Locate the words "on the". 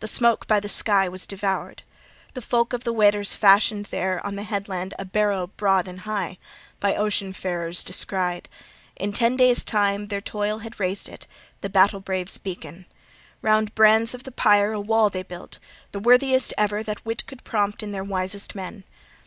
4.22-4.42